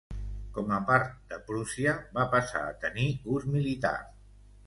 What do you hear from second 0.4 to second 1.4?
Com a part de